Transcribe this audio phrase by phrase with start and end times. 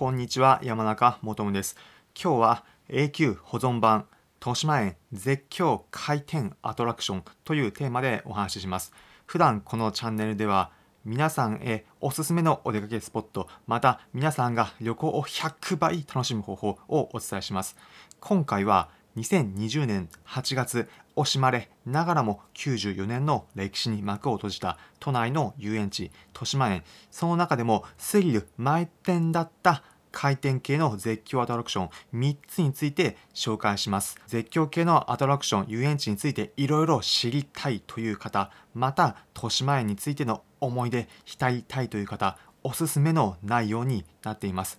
[0.00, 1.76] こんにちは、山中もとです。
[2.18, 4.06] 今日は永久保存版
[4.40, 8.94] 豊島園絶叫回転アトラクションというテーマでお話しします。
[9.26, 10.70] 普段このチャンネルでは
[11.04, 17.76] 皆さんへおすすめのお出かけスポット、また皆さんが旅行を100倍楽しむ方法をお伝えします。
[18.20, 18.88] 今回は
[19.18, 29.82] 2020年8月惜しまれながらも94年の歴史に幕を閉じた都内の遊園地豊島園その中でもスリル満点だった
[30.12, 34.18] 回転系の絶叫アトラクション3つについて紹介します。
[34.26, 44.78] 絶叫系のアトラクション遊園地についていろいろ知りたいという方また豊島園についての思い出浸りたいという方おすすめの内容になっています。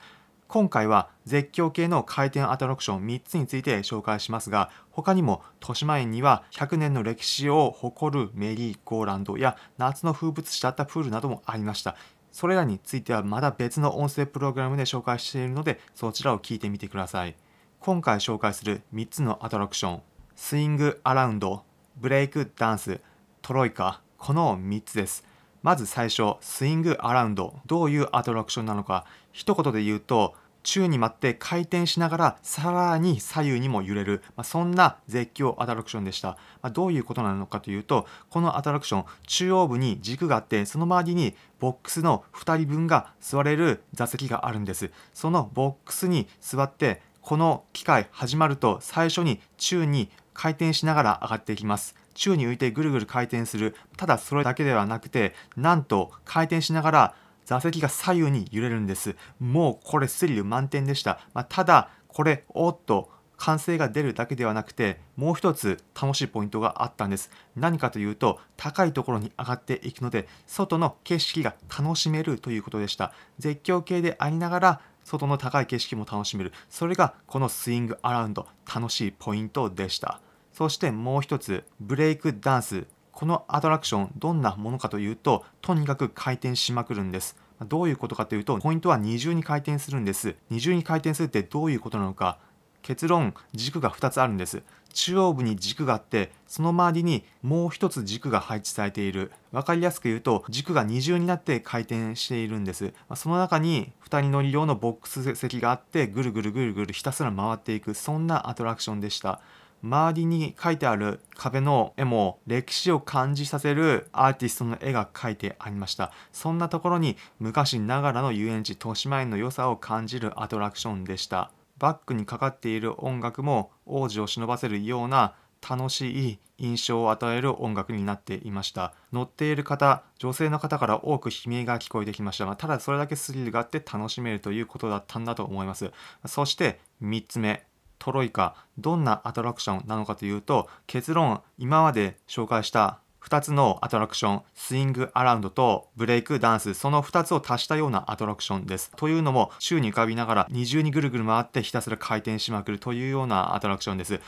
[0.52, 11.96] 今回は絶叫系の回転アトラクション3つについて紹介しますが他にも豊島園には100年の歴史を誇るメリーゴーランドや夏の風物詩だったプールなどもありました。
[12.32, 17.36] それらについてはまだ別の音声プログラムで紹介しているのでそちらを聞いてみてください。
[17.80, 20.02] 今回紹介する3つのアトラクション
[20.36, 21.64] スイングアラウンド
[21.98, 23.00] ブレイクダンス
[23.42, 25.26] トロイカこの3つです。
[25.64, 36.30] まず最初スイングアラウンドどういうアトラクションなのか一言で言うと宙に舞って回転しながらさらに左右にも揺れる、まあ、そんな絶叫アトラクションでした、
[36.62, 44.92] まあ、どういうことなのかというとこのアトラクション中央部に軸があってその周りにボックスの2人分が座れる座席があるんです。
[45.14, 51.96] そのボックスに座ってこの機械始まると最初に宙に回転しながら上がっていきます。
[52.14, 53.76] 宙に浮いてぐるぐる回転する。
[53.96, 57.16] ただそれだけではなくてなんと回転しながら
[57.52, 59.18] 座席が左右に揺れるんです。
[59.42, 61.20] もうこれスリル満点でした。
[61.34, 67.32] まあ、ただ、これ、おっと、歓声が出るだけではなくてもう一つ楽しいポイントがあったんです。
[67.56, 73.14] 何かというと高いところに上がっていくので外の景色が楽しめるということでした。
[73.40, 76.54] 絶叫系でありながら外の高い景色も楽しめる。
[76.70, 80.22] それがこのスイングアラウンド楽しいポイントでした。
[80.54, 82.86] そしてもう一つブレイクダンス。
[83.12, 87.36] このアトラクションどんなものかというととにかく回転しまくるんです。
[87.68, 90.36] どういうことかというとポイントは二重に回転するんです。
[90.50, 92.40] 二重に回転するってどういうことなのか。
[92.82, 94.64] 結論軸が2つあるんです。
[94.94, 99.32] 中央部に軸があってその周りにもう一つ軸が配置されている。
[99.52, 102.94] 分かりやすく言うと軸が二重になって回転しているんです。
[103.16, 109.40] その中に2人乗り用のボックス席があってぐるぐるぐるぐるひたすら回っていくそんなアトラクションでした。
[109.84, 116.12] 周りに書いてある壁の絵も歴史を感じさせるアーティストの絵が描いてありました。
[116.32, 121.52] そんなところに昔ながらの遊園地豊島園の良さを感じるアトラクションでした。
[121.78, 125.34] バックにかかっている音楽も王子を忍ばせるような
[125.68, 128.94] 楽しい印象を与える音楽になっていました。
[129.12, 132.46] 乗っている方女性の方から多く悲鳴が聞こえてきました。
[132.46, 135.92] がただそれだけスリルがあって楽しめるということだったんだと思います。
[136.28, 137.66] そして3つ目。
[138.02, 148.90] トロイカどんなアトラクションなのかというと結論今まで紹介した2つのアトラクションスイングアラウンドとブレイクダンスその2つを足したようなアトラクションです。
[148.96, 154.20] というのも宙に浮かびながら二重にぐるぐる回ってひたすら回転しまくるというようなアトラクションです。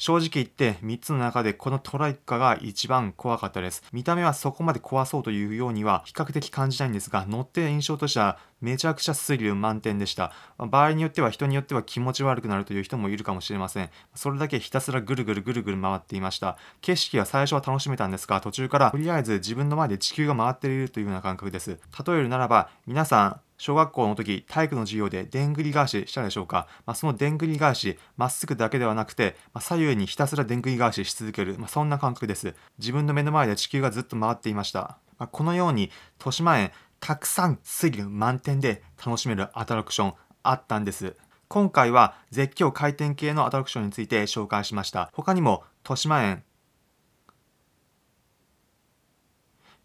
[0.00, 3.82] 正直言って3つの中でこのトライカが一番怖かったです。
[3.92, 10.32] 見た目はそこまで怖そうというようには比較的感じないんですが、乗って印象としてはめちゃくちゃスリル満点でした。
[10.56, 13.90] 場合によっては人によっては気持ち悪くなるという人もいるかもしれません。
[14.14, 16.56] それだけひたすらぐるぐるぐるぐる回っていました。
[16.80, 21.78] 景色は最初は楽しめたんですが、途中からとりあえず自分の前で地球が回っているというような感覚です。
[22.06, 32.54] 例えるならば、皆さん、小学校の時体育の授業ででんぐり返ししたでしょうか、まあ、そのでんぐり返しまっすぐだけではなくて、まあ、左右にひたすらでんぐり返しし続ける、まあ、そんな感覚です。
[32.78, 41.14] 自分の目の前で地球がずっと回っていました、まこのように豊島園たくさんスリル満点で楽しめるアトラクションあったんです。
[41.48, 45.10] 今回は絶叫回転系のアトラクションについて紹介しました。
[45.12, 46.44] 他にも豊島園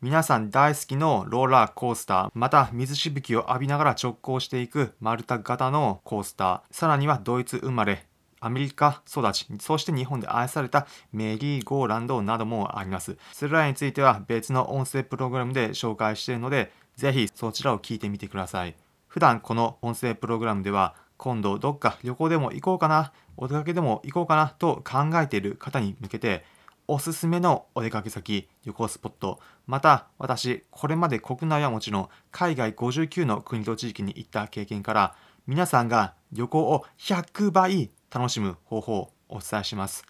[0.01, 8.05] 皆さん大好きのローラーコースター、また水しぶきを浴びながら直行していく丸太型のコースター、さらにはドイツ生まれ、
[8.41, 13.17] アメリカ育ち、そして日本で愛されたメリーゴーランドなどもあります。
[13.31, 18.75] それらについては別の音声プログラムで紹介しているので、ぜひそちらを聞いてみてください。
[19.07, 26.43] 普段この音声プログラムでは、今度どっか旅行でも行こうかな、お出かけでも行こうかなと考えている方に向けて、
[26.87, 35.15] おすすめのお出かけ先、旅行スポット、また私、これまで国内はもちろん海外59の国と地域に行った経験から、
[35.47, 40.05] 皆さんが旅行を100倍楽しむ方法をお伝えします。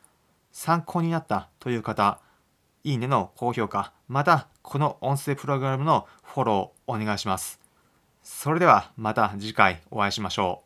[0.51, 2.19] 参考になったという方、
[2.83, 7.59] いいねの高評価、またこの音声プログラムのフォローお願いします。
[8.21, 10.64] それではまた次回お会いしましょう。